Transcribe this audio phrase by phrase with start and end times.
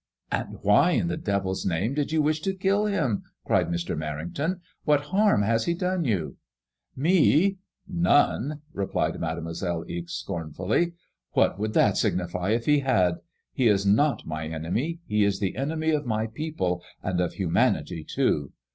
[0.31, 3.95] And why in the devil's name did you wish to kill him 7" cried Mr,
[3.95, 6.37] Merrington." What harm has he done you?
[6.67, 7.59] *'Me?
[7.87, 10.93] None," cried Made moiselle Ixe, scornfully."
[11.33, 13.17] What would that signify if he had?
[13.53, 18.03] He is not my enemy; he is the enemy of my people, and of humanity,
[18.03, 18.53] too.